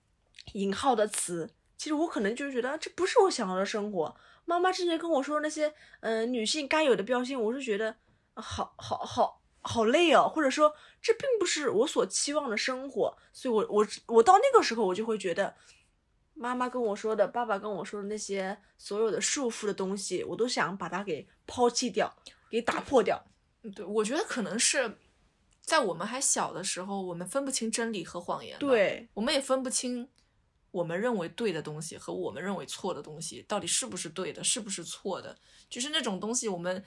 [0.52, 4.16] 引号的词，其实我可能就是觉得这不是我想要的生活。
[4.44, 7.96] 妈妈之前跟我说那些，嗯、女性该有的标签，我是觉得
[8.35, 15.54] 呃好好好好累哦，或者说这并不是我所期望的生活，所以我我我到那个时候我就会觉得。
[16.38, 22.14] 妈妈跟我说的，爸爸跟我说的那些所有的束缚的东西，我都想把它给抛弃掉，
[22.50, 23.18] 给打破掉。
[23.74, 24.98] 对，我觉得可能是
[25.62, 30.06] 在我们还小的时候，我们分不清真理和谎言。，对，我们也分不清
[30.76, 35.38] 我们认为对的东西和我们认为错的东西到底是不是对的，是不是错的，
[35.70, 36.84] 就是那种东西我们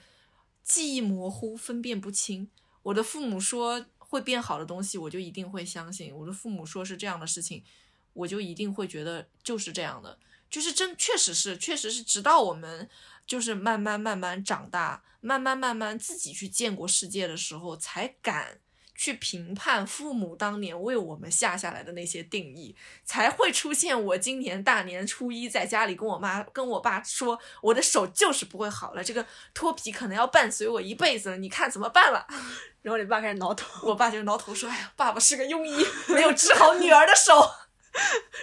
[0.62, 2.48] 记忆模糊，分辨不清。
[2.82, 7.64] 我的父母说会变好的东西，我就一定会相信；我的父母说是这样的事情，
[8.12, 10.18] 我就一定会觉得就是这样的。
[10.48, 12.88] 就是真，确实是，确实是，直到我们
[13.26, 18.60] 就是慢慢慢慢长大，慢慢慢慢自己去见过世界的时候，才敢
[19.00, 32.26] 去评判父母当年为我们下下来的那些定义，才会出现我今年大年初一在家里跟我妈跟我爸说，我的手就是不会好了，这个脱皮可能要伴随我一辈子了，你看怎么办了？
[32.82, 35.82] 然后你爸开始挠头，我爸就挠头说，哎呀，爸爸是个庸医，
[36.12, 37.50] 没有治好女儿的手。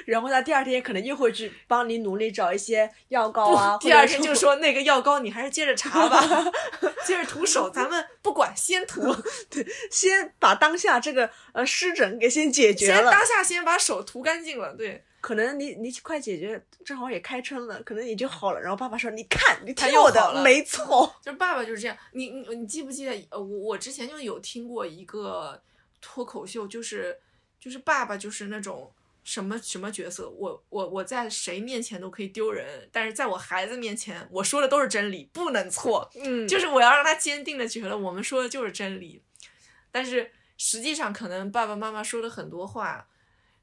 [0.05, 6.51] 然后他第二天可能又会去帮你努力找一些药膏啊，第二天就说那个药膏你还是接着查吧，
[7.05, 9.01] 接着涂手，咱们不管，先涂，
[9.49, 13.03] 对先把当下这个呃湿疹给先解决了。
[13.03, 15.03] 先当下先把手涂干净了，对。
[15.19, 18.61] 可能你你快解决，正好也开春了，可能也就好了。
[18.61, 21.11] 然后爸爸说：“你看，你他听我的，没错。
[21.21, 21.97] 就是爸爸就是这样。
[22.13, 23.27] 你你你记不记得？
[23.31, 25.59] 呃，我我之前就有听过一个
[25.99, 27.17] 脱口秀，就是
[27.59, 28.89] 就是爸爸就是那种
[29.27, 36.09] 什么什么角色，我我我在谁面前都可以丢人，但是在我孩子面前，我说的都是真理，不能错。
[36.15, 39.21] 嗯， 就是我要让他坚定的觉得我们说的就是真理，
[39.91, 43.09] 但是实际上可能爸爸妈妈说的很多话，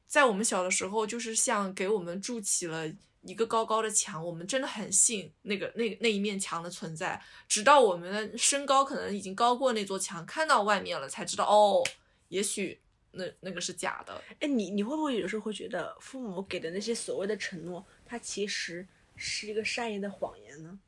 [0.07, 2.87] 在我们小的时候就是像给我们筑起了
[3.23, 11.83] 一个高高的墙，我们真的很信那个那那一面墙的存在，直到我们的身高可能已经高过那座墙，看到外面了，才知道哦，
[12.29, 12.79] 也许
[13.15, 14.23] 那那个是假的。
[14.41, 20.79] 哎，你你会不会有时候会觉得父母给的那些所谓的承诺，它其实是一个善意的谎言呢？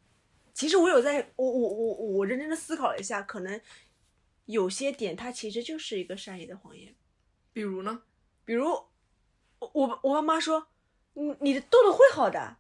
[0.53, 3.61] 其实我有在，我我我我认真的思考了一下，可能
[4.47, 6.95] 有些点它其实就是一个善意的谎言。
[7.53, 8.03] 比如呢？
[8.45, 10.69] 比如，我我我爸妈说，
[11.15, 12.57] 你你的痘痘会好的，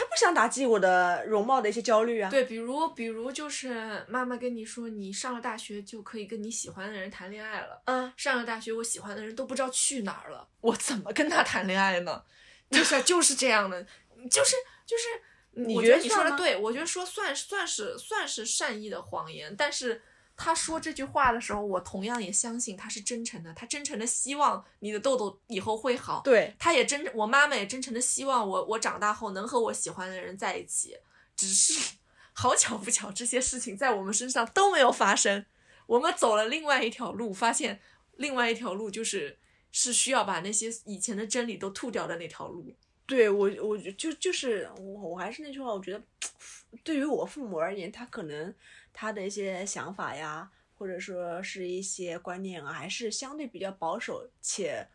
[0.00, 2.30] 她不想打击我的容貌的一些焦虑啊。
[2.30, 7.82] 对，比如比如就是妈妈跟你说，你上了大学就可以跟你喜欢的人谈恋爱了。
[7.84, 12.22] 嗯，上了大学，我喜欢的人都不知道去哪儿了，我怎么跟他谈恋爱呢？
[12.70, 13.82] 就是就是这样的，
[14.30, 15.04] 就是就是，
[15.52, 20.00] 你我觉得你说的对，我觉得说算算是算是善意的谎言，但是
[20.42, 30.96] 他说这句话的时候，我同样也相信他是真诚的，他真诚的希望你的痘痘以后会好，对，他也真，我妈妈也真诚的希望我我长大后能和我喜欢的人在一起，
[31.36, 31.96] 只是
[32.32, 35.44] 好巧不巧，这些事情在我们身上都没有发生。
[35.86, 37.78] 我们走了另外一条路，发现
[38.16, 39.38] 另外一条路就是
[39.70, 42.74] 是需要把那些以前的真理都吐掉的那条路。
[43.04, 46.00] 对我，我就就是我，我还是那句话，我觉得
[46.84, 48.54] 对于我父母而言，他可能
[48.92, 54.86] 他的一些想法呀，或者说是一些观念啊，还是相对比较保守且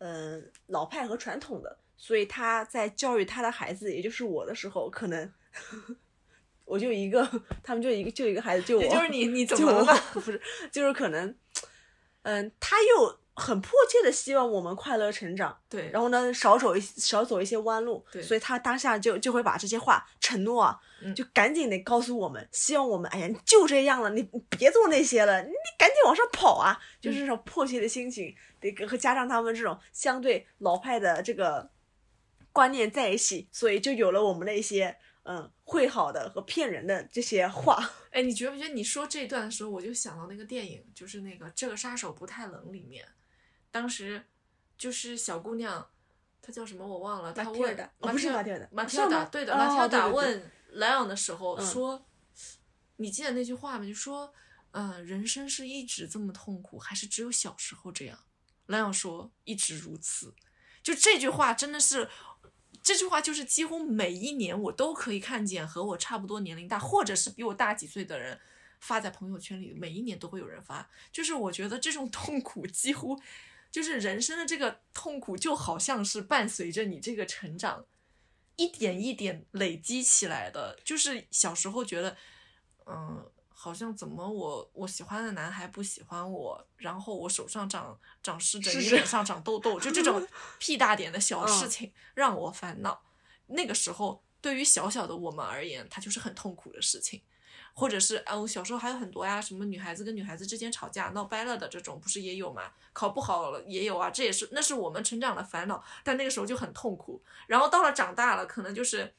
[0.00, 5.32] 嗯、老派和传统的，所以他在教育他的孩子，也就是我的时候，可能
[6.64, 7.28] 我就一个，
[7.64, 9.92] 他们就一个就一个孩子，就我，就是你，你怎么了？
[10.12, 11.34] 不是，就是可能，
[12.22, 31.70] 嗯，他又很迫切的希望我们快乐成长，对，然后呢，少走一少走一些弯路，对所以他当下就就会把这些话承诺啊，嗯就赶紧得告诉我们，希望我们，哎呀，你就这样了，你你别做那些了，你赶紧往上跑啊，就是这种迫切的心情，得跟和加上他们这种相对老派的这个
[32.52, 37.78] 观念在一起，所以就有了我们的一些嗯会好的和骗人的这些话。
[38.10, 43.06] 哎，你觉不觉得你说这段的时候，我就想到那个电影，就是那个《这个杀手不太冷》里面，
[43.78, 44.24] 当时
[44.76, 45.88] 就是小姑娘，
[46.42, 52.04] 她叫什么我忘了，她问马蒂尔达哦不是马蒂尔达马蒂尔达，对的，哦马蒂尔问莱昂的时候嗯说，
[52.96, 53.86] 你记得那句话吗？
[53.86, 54.34] 就说，
[54.72, 58.18] 嗯、人生是一直这么痛苦，还是只有小时候这样？
[58.66, 60.34] 莱昂说，一直如此。
[60.82, 62.08] 就这句话真的是。
[62.80, 68.38] 这句话就是几乎每一年我都可以看见和我差不多年龄大，或者是比我大几岁的人
[68.80, 70.88] 发在朋友圈里，每一年都会有人发。
[71.12, 73.20] 就是我觉得这种痛苦几乎
[73.70, 77.84] 就是人生的这个痛苦，就好像是伴随着你这个成长
[78.56, 80.78] 一点一点累积起来的。
[80.84, 82.16] 就是小时候觉得，
[82.86, 90.26] 嗯，好像怎么我我喜欢的男孩不喜欢我，然后我手上长长湿疹，你脸上长痘痘，就这种
[90.58, 93.02] 屁大点的小事嗯情让我烦恼。
[93.48, 97.22] 那个时候，对于小小的我们而言，它就是很痛苦的事情。
[97.74, 102.72] 或者是啊，我小时候还有很多呀，什么女孩子跟女孩子之间吵架闹掰了的这种，不是也有吗？
[102.92, 107.22] 考不好了也有啊，这也是那是我们成长的烦恼，但那个时候就很痛苦。
[107.46, 109.14] 然后到了长大了，可能就是，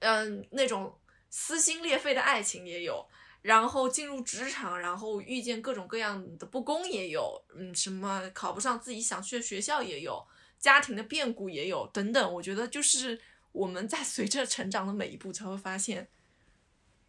[0.00, 0.98] 嗯，那种
[1.30, 3.06] 撕心裂肺的爱情也有，
[3.42, 10.26] 然后进入职场，然后遇见各种各样的不公也有，嗯，什么考不上自己想去的学校也有，
[10.58, 12.34] 家庭的变故也有，等等。
[12.34, 13.20] 我觉得就是
[13.52, 16.08] 我们在随着成长的每一步，才会发现，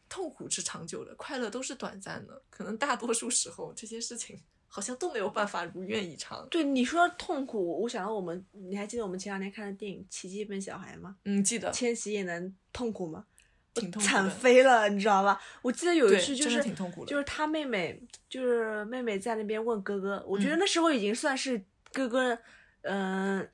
[0.10, 2.42] 痛苦是长久的，快乐都是短暂的。
[2.50, 6.48] 可能大多数时候，这些事情好像都没有办法如愿以偿。
[6.50, 11.18] 对你说痛苦，我想到我们，你还记得我们前两天看的电影《奇迹笨小孩》吗？
[11.26, 13.26] 嗯，记得千玺也能痛苦吗？
[13.74, 15.40] 挺痛苦惨，飞了，你知道吧？
[15.62, 17.12] 我记得有一对，次就是挺痛苦的。
[17.12, 22.36] 就是他妹妹，就是妹妹在那边问哥哥，我觉得嗯那时候已经算是哥哥，
[22.82, 23.48] 嗯、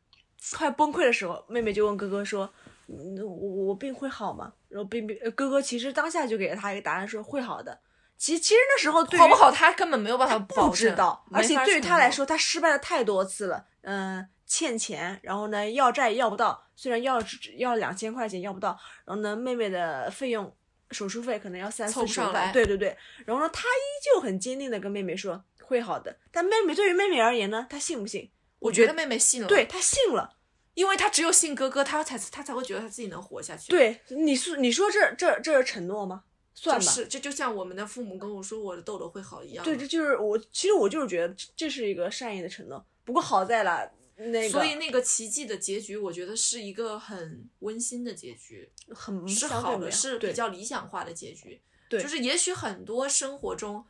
[0.55, 2.49] 快崩溃的时候，妹妹就问哥哥说
[2.87, 7.79] ：“嗯，我我病会好吗？”然后冰冰，呃哥哥其实当下就给了他一个答案，说会好的。
[8.17, 13.65] 其实其实那时候对好不好，他根本没有办法保不知道，而且对于他来说，他失败了太多次了。
[13.81, 20.55] 嗯、欠钱，然后呢要债要不到，虽然要只要两千块钱要不到，然后呢妹妹的费用
[20.91, 22.97] 手术费可能要三四十万，对对对。
[23.25, 28.31] 然后呢，他依旧很坚定的跟妹妹说会好的，但妹妹对于妹妹而言呢，她信不信？
[28.59, 30.37] 我觉得妹妹信了，对，她信了。
[30.73, 36.23] 因为他只有信哥哥，他才他才会觉得他自己能活下去。，对，你说你说这这这是承诺吗？
[36.55, 36.85] 算吧。
[36.85, 39.63] 是这就像我们的父母跟我说我的痘痘会好一样。
[39.63, 42.85] 对，这就是我，其实我就是觉得这这是一个善意的承诺。
[43.03, 51.61] 不过好在了，那个所以那个奇迹的结局，我觉得是一个很温馨的结局，很是好的，是比较理想化的结局。
[51.89, 53.85] 对就是也许很多生活中。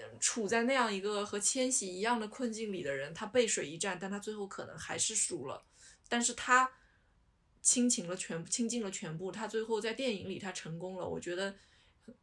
[0.00, 5.62] 呃处在那样一个和千玺一样的困境里的人，他背水一战，但他最后可能还是输了。
[6.10, 6.70] 但是他
[7.62, 11.08] 倾情了全倾尽了全部，他最后在电影里他成功了。
[11.08, 11.54] 我觉得，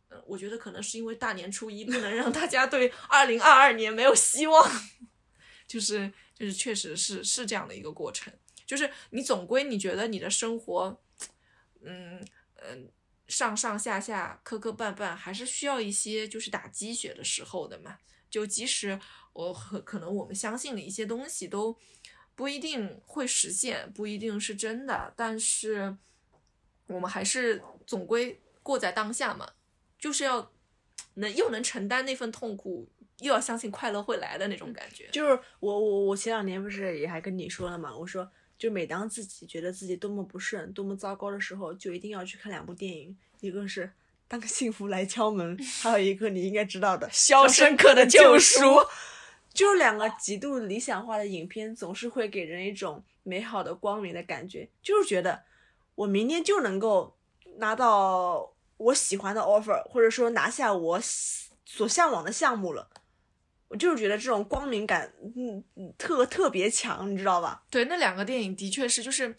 [0.09, 4.69] 呃，我觉得可能是因为大年初一不能让大家对 二零二二年没有希望，
[5.65, 8.31] 就是就是确实是是这样的一个过程。
[8.65, 11.01] 就是你总归你觉得你的生活，
[11.81, 12.21] 嗯
[12.55, 12.91] 嗯，
[13.29, 17.97] 上上下下磕磕绊绊，还是需要一些就是打鸡血的时候的嘛。
[18.29, 18.99] 就即使
[19.31, 21.77] 我可可能我们相信的一些东西都
[22.37, 25.97] 不一定会实现，不一定是真的，但是
[26.85, 29.49] 我们还是总归过在当下嘛，
[29.97, 30.51] 就是要
[31.15, 32.87] 能又能承担那份痛苦，
[33.21, 35.07] 又要相信快乐会来的那种感觉。
[35.11, 43.85] 就是我我我前两年不是也还跟你说了嘛，我说就每当自己觉得自己多么不顺、多么糟糕的时候，就一定要去看两部电影，一个是
[44.27, 48.61] 《当幸福来敲门》，还有一个你应该知道的《肖申克的救赎》。
[49.57, 55.43] 就是两个极度理想化的影片，总是会给人一种美好的光明的感觉，就是觉得
[55.95, 57.17] 我明年就能够
[57.57, 60.99] 拿到我喜欢的 offer，或者说拿下我
[61.65, 62.87] 所向往的项目了。
[63.69, 67.63] 我就是觉得这种光明感，嗯，嗯特特别强，你知道吧？
[67.71, 69.35] 对，那两个电影的确是，就是，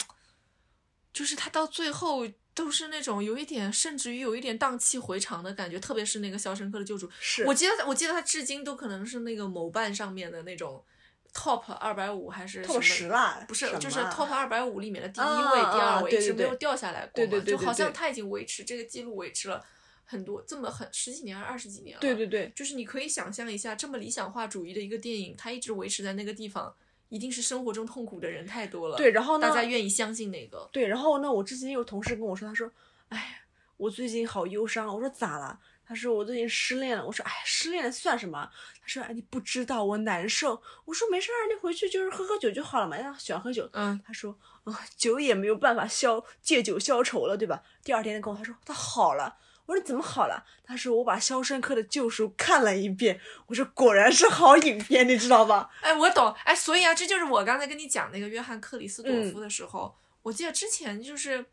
[1.12, 2.26] 就是他到最后
[2.58, 7.44] 都是那种有一点，甚至于有一点荡气回肠的感觉，特别是那个《肖申克的救赎》，是。
[7.44, 10.84] 我记得，我记得他至今都可能是那个某瓣上面的那种
[11.32, 19.64] top 二百五还是什 top 么十啦，不是，就是 top 二百五里面的第一啊位、第啊二位一直没有掉下来过对对对就好像他已经维持这个记录维持了
[20.04, 26.74] 很多这么很十几年还是二十几年了，对对对，就是你可以想象一下，这么理想化主义的一个电影，它一直维持在那个地方，
[27.08, 30.68] 一定是生活中痛苦的人太多了，对，然后呢，大家愿意相信哪个。
[30.72, 32.70] 对，然后呢，我之前有同事跟我说，他说，
[33.08, 33.42] 哎，
[33.76, 34.86] 我最近好忧伤。
[34.94, 35.58] 我说咋了？
[35.86, 37.06] 他说我最近失恋了。
[37.06, 38.50] 我说，哎，失恋算什么？
[38.80, 40.60] 他说，哎，你不知道我难受。
[40.84, 42.98] 我说没事儿，你回去就是喝喝酒就好了嘛。
[42.98, 43.66] 呀，喜欢喝酒。
[43.72, 47.62] 嗯，他说，啊、酒也没有办法消借酒消愁了，对吧？
[47.82, 49.38] 第二天他跟我他说他好了。
[49.68, 50.46] 我说怎么好了？
[50.64, 53.20] 他说我把《肖申克的救赎》看了一遍。
[53.46, 55.68] 我说果然是好影片，你知道吧？
[55.82, 61.44] 哎，我懂，哎，所以啊，这就是我刚才跟你讲那个约翰克里斯朵嗯夫的时候，我记得之前就是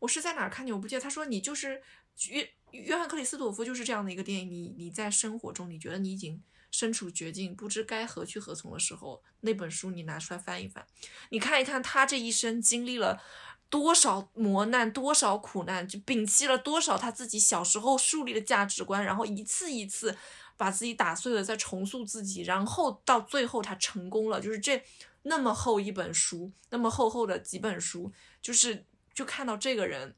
[0.00, 1.82] 我是在哪儿看见，我不记得，他说你就是
[2.28, 10.86] 约约翰克里斯朵夫就是这样的一个电影，你你在生活中你觉得你已经身处绝境，不知该何去何从的时候，那本书你拿出来翻一翻，
[11.30, 13.22] 你看一看他这一生经历了。
[13.68, 20.16] 多少磨难，多少苦难，就摒弃了多少他自己小时候树立的价值观，然后一次一次
[20.56, 24.40] 把自己打碎了，再重塑自己，然后到最后他成功了。
[24.40, 24.82] 就是这
[25.22, 30.14] 那么厚一本书，那么厚厚的几本书，就是就看到这个人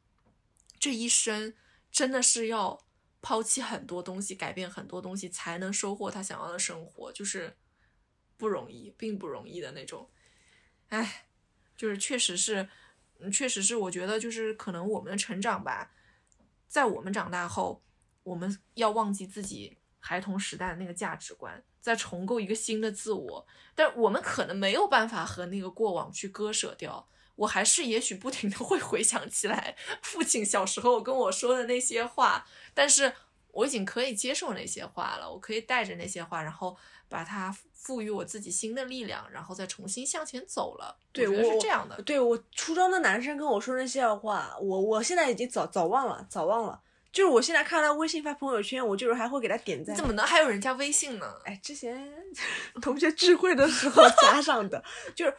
[0.79, 1.55] 这一生
[1.91, 2.79] 真的是要
[3.23, 7.57] 抛弃很多东西，改变很多东西，才能收获他想要的生活，就是
[8.37, 10.09] 不容易，并不容易的那种。
[10.91, 11.27] 哎，
[11.77, 12.69] 就是确实是，
[13.33, 15.91] 确实是，我觉得就是可能我们的成长吧，
[16.69, 17.83] 在我们长大后，
[18.23, 23.47] 我们要忘记自己孩童时代的那个价值观，再重构一个新的自我。
[23.75, 27.09] 但我们可能没有办法和那个过往去割舍掉。
[27.37, 33.15] 我还是也许不停的会回想起来 父亲小时候跟我说的那些话，但是
[33.59, 36.77] 我已经可以接受那些话了，我可以带着那些话，然后
[37.09, 40.97] 把它赋予我自己新的力量，然后再重新向前走了。
[41.13, 42.01] 对我是这样的。
[42.03, 46.81] 对我初中的男生跟我说那些话，我我现在已经早早忘了，早忘了。
[47.11, 49.97] 就是我现在看他微信发朋友圈，我就是还会给他点赞。
[49.97, 51.27] 怎么能还有人家微信呢？
[51.45, 52.09] 哎，之前
[52.81, 54.85] 同学聚会的时候加上的，
[55.17, 55.35] 就是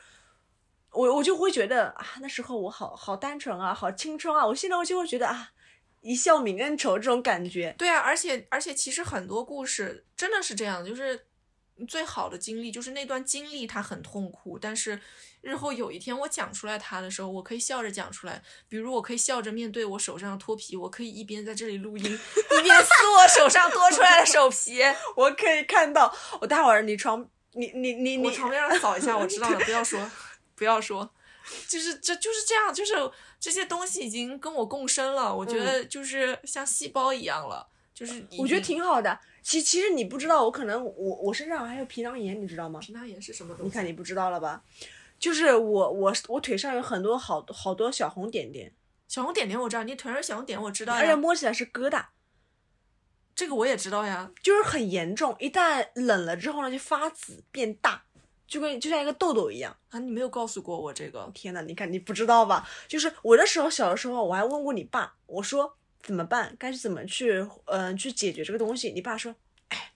[0.91, 4.45] 我我就会觉得啊，那时候我好好单纯啊，好青春啊。
[4.45, 5.51] 我现在我就会觉得啊，
[6.01, 7.75] 一笑泯恩仇这种感觉。
[7.77, 11.25] 对啊，而且而且其实很多故事真的是这样，就是
[11.87, 14.99] 最好的经历就是那段经历它很痛苦，但是
[15.41, 18.41] 日后有一天我讲出来它的时候，我可以笑着讲出来。
[18.67, 24.81] 比如我可以笑着面对我手上的脱皮，我可以一边在这里录音，一边撕我手上多出来的手皮。
[25.15, 30.11] 我可以看到，我待会儿你床，你你你你我床边上扫一下，我知道了，不要说，
[30.55, 31.09] 不要说，
[31.67, 32.93] 就是这就是这样，就是
[33.39, 39.19] 这些东西已经跟我共生了，我觉得就是像细胞一样了，就是我觉得挺好的。
[39.41, 42.79] 其其实你不知道，我可能我我身上还有皮囊炎，你知道吗？
[42.79, 43.63] 皮囊炎是什么东西？
[43.65, 44.61] 你看你不知道了吧？
[45.17, 48.73] 就是我我我腿上有很多好好多小红点点，
[49.07, 52.05] 小红点点我知道，你腿上有小红点我知道而且，摸起来是疙瘩，
[53.33, 54.31] 这个我也知道呀。
[54.43, 55.35] 就是很严重。
[55.39, 58.03] 一旦冷了之后呢，就发紫变大，
[58.49, 59.75] 就跟就像一个痘痘一样。
[59.89, 62.67] 啊，你没有告诉过我这个，天呐，你看你不知道吧？
[62.87, 67.33] 就是我那时候小的时候，我还问过你爸，我说怎么办，该怎么去
[67.65, 68.91] 嗯、呃去解决这个东西？
[68.91, 69.35] 你爸说，
[69.69, 69.93] 哎，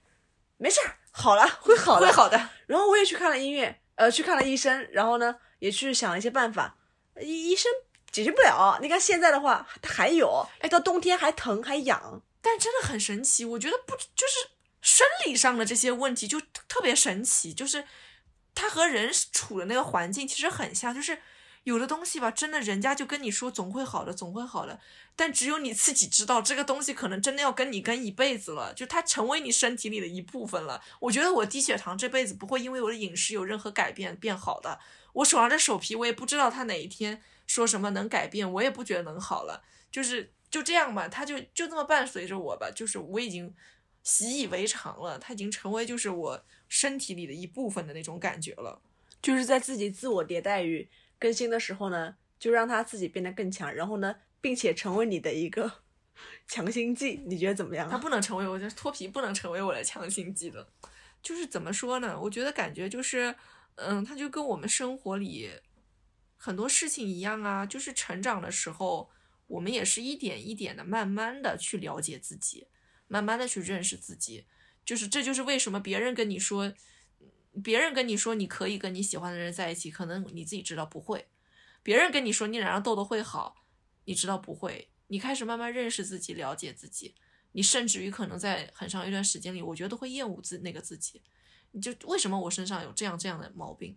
[0.58, 2.50] 没事儿，好了，会好的，会好的。
[2.68, 6.78] 然后我也去看了医院，呃，去看了医生，然后呢，也去想了一些办法，
[7.20, 7.72] 医医生
[8.12, 8.80] 解决不了。
[8.82, 12.22] 你看现在的话，它还有，哎，到冬天还疼还痒。
[12.46, 14.50] 但真的很神奇，我觉得不就是
[14.82, 17.86] 生理上的这些问题就特别神奇，就是
[18.56, 21.20] 它和人处的那个环境其实很像，就是
[21.64, 24.80] 有的东西吧，真的人家就跟你说总会好的，总会好的，
[25.16, 30.82] 但只有你自己知道这个东西可能真的要跟你跟一辈子了，就它成为你身体里的一部分了。
[31.00, 34.80] 我觉得我低血糖这辈子不会因为我的饮食有任何改变变好的，
[35.14, 40.34] 我手上这手皮我也不知道它哪一天说什么能改变，我也不觉得能好了，就是。
[40.54, 43.52] 就这样吧，它就就这么伴随着我吧，就是我已经
[44.04, 48.82] 习以为常了，它已经成为就是我身体里的一部分的那种感觉了。
[49.22, 55.80] 就是在自己自我迭代与更新的时候呢，就让它自己变得更强，然后呢，并且成为你的一个
[56.48, 57.24] 强心剂。
[57.26, 58.00] 你觉得怎么样它啊？
[58.00, 60.68] 不能成为我的脱皮，不能成为我的强心剂的。
[61.22, 62.20] 就是怎么说呢？
[62.20, 63.34] 我觉得感觉就是，
[63.76, 65.50] 嗯，它就跟我们生活里
[66.36, 69.10] 很多事情一样啊，就是成长的时候。
[69.48, 72.66] 我们也是一点一点的，慢慢的去了解自己，
[73.14, 74.46] 慢慢的去认识自己。
[74.84, 76.74] 就是这就是为什么别人跟你说，
[77.64, 81.28] 别人跟你说你可以跟你喜欢的人在一起，可能你自己知道不会。
[81.84, 83.66] 别人跟你说你脸上痘痘会好，
[84.06, 84.90] 你知道不会。
[85.10, 87.14] 你开始慢慢认识自己，了解自己，
[87.52, 91.22] 你甚至于可能在很长一段时间里，我觉得会厌恶自那个自己。
[91.72, 93.96] 你就为什么我身上有这样这样的毛病？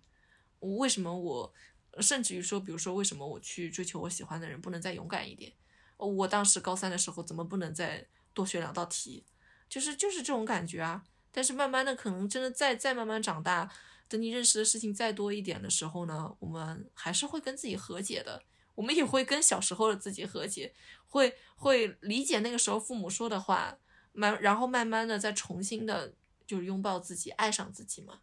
[0.60, 1.54] 我为什么我，
[2.00, 5.52] 甚至于说，比如说，为什么我去追求我喜欢的人不能再勇敢一点？
[5.96, 8.06] 我当时高三的时候怎么不能再
[8.36, 9.24] 多学两道题？
[9.66, 11.02] 就是就是这种感觉啊。
[11.32, 13.72] 但是慢慢的，可能真的再再慢慢长大，
[14.08, 18.42] 等你认识的事情再多一点的时候呢，我们还是会跟自己和解的。
[18.74, 20.74] 我们也会跟小时候的自己和解，
[21.08, 23.78] 会会理解那个时候父母说的话，
[24.12, 26.12] 慢然后慢慢的再重新的，
[26.46, 28.20] 就是拥抱自己，爱上自己嘛。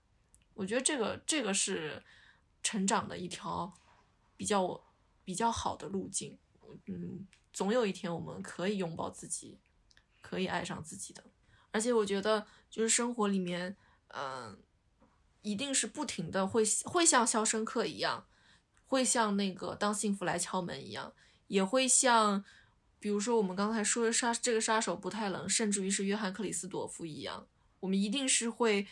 [0.54, 2.04] 我觉得这个这个是
[2.62, 3.74] 成长的一条
[4.38, 4.80] 比较
[5.26, 6.38] 比较好的路径。
[6.86, 9.58] 嗯，总有一天我们可以拥抱自己，
[10.24, 11.24] 可以爱上自己的。
[11.70, 13.76] 而且我觉得，就是生活里面，
[14.08, 14.58] 嗯、
[15.42, 18.26] 一定是不停的会会像《肖申克》一样，
[18.88, 21.14] 会像那个《当幸福来敲门》一样，
[21.48, 22.44] 也会像，
[23.00, 27.48] 比如说我们刚才说的杀这个杀手不太冷，甚至于是约翰克里斯朵夫一样，
[27.82, 28.88] 我们一定是会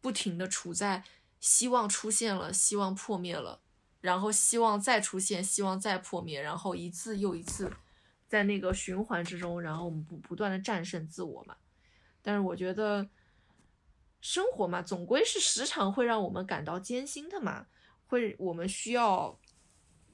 [0.00, 1.04] 不停的处在
[1.38, 3.60] 希望出现了，希望破灭了，
[4.00, 7.70] 然后希望再出现，希望再破灭，然后一次又一次
[8.32, 11.54] 在那个循环之中，然后我们不不断的战胜自我嘛。
[12.22, 13.06] 但是我觉得
[14.22, 17.66] 生活嘛，总归是时常会让我们感到艰辛的嘛，
[18.06, 19.38] 会我们需要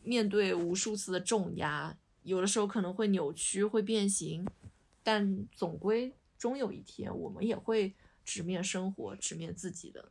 [0.02, 4.44] 面对无数次的重压，有的时候可能会扭曲，会变形，
[5.04, 7.94] 但总归终有一天，我们也会
[8.24, 10.10] 直面生活，直面自己的。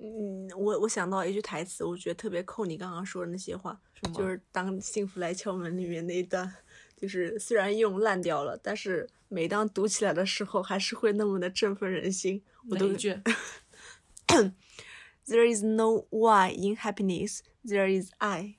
[0.00, 3.78] 嗯，我我想到一句台词，我觉得特别扣你刚刚说的那些话，
[4.14, 6.50] 就是当幸福来敲门里面那一段，
[7.02, 12.40] 就是虽然用烂掉了，但是每当读起来的时候，还是会那么的振奋人心。
[12.70, 13.20] 我都哪一句？
[15.26, 18.54] There is no why in happiness, there is I。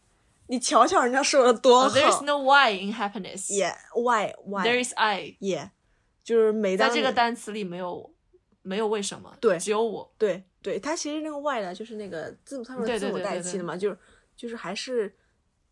[0.47, 1.97] 你瞧瞧人家说的多 Oh, 好。
[1.97, 3.49] there is no why in happiness.
[3.49, 4.65] Yeah, why why?
[4.65, 5.37] There is I.
[5.39, 5.69] yeah，
[6.21, 8.13] 就是每当在这个单词里没有
[8.61, 10.13] 没有为什么，对只有我。
[10.17, 13.97] 对对，它其实那个 why 呢，就是那个字母，它们对自我对对对对代替的嘛，就是
[14.35, 15.15] 就是还是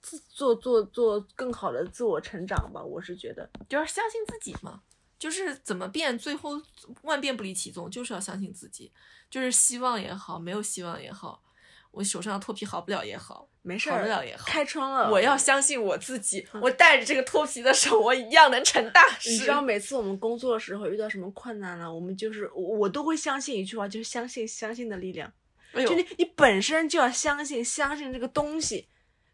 [0.02, 3.50] 自做做做更好的自我成长吧，我是觉得。
[3.70, 4.82] 就是相信自己嘛，
[5.20, 6.62] 就是怎么变，最后
[7.04, 8.92] 万变不离其宗，就是要相信自己，
[9.30, 11.44] 就是希望也好，没有希望也好，
[11.92, 15.12] 我手上的脱皮好不了也好，没事儿，了也好，开窗了。
[15.12, 19.30] 我要相信我自己，我带着这个脱皮的手，我一样能成大事。
[19.30, 25.32] 你知道，每次我们工作的时候遇到什么困难了，我们就是我我都会相信一句话，就是相信相信的力量。
[25.74, 28.90] 就你你本身就要相信相信这个东西，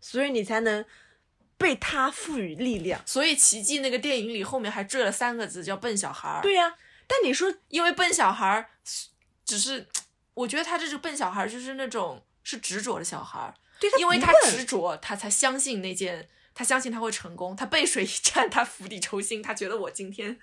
[0.09, 0.85] 所以你才能
[1.57, 3.01] 被他赋予力量。
[3.05, 6.39] 所以《奇迹》那个电影里后面还缀了三个字，叫“笨小孩”。
[6.41, 8.69] 对呀、但你说因为笨小孩儿
[9.45, 9.85] 只是，
[10.33, 20.39] 我觉得他这是笨小孩儿就是那种是执着的小孩儿，对他因为他执着，他才相信那件，他相信他会成功，他背水一战，他釜底抽薪，他觉得我今天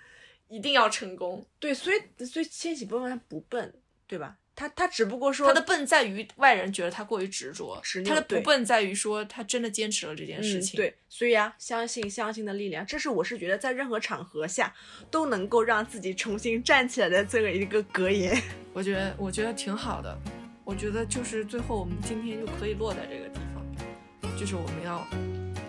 [0.47, 1.47] 一定要成功。
[1.59, 3.73] 对，所以所以千玺不笨，他不笨，
[4.05, 4.37] 对吧？
[4.55, 10.77] 他他只不过说他的笨在于外人觉得他过于执着执，他的不笨在于说他真的坚持了这件事情。
[10.77, 10.79] 嗯。
[10.79, 14.73] 对，所以啊，相信相信的力量，这是我是觉得在任何场合下
[15.11, 18.41] 都能够让自己重新站起来的这个一个格言。
[18.73, 20.17] 我觉得我觉得挺好的，
[20.63, 25.05] 我觉得就是最后我们今天就可以落在这个地方，就是我们要，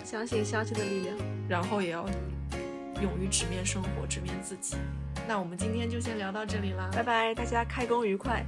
[0.04, 1.16] 相信相信的力量。
[1.48, 2.04] 然后也要
[3.00, 4.76] 勇于直面生活，直面自己。
[5.28, 8.44] 那我们今天就先聊到这里啦，拜拜，大家开工愉快。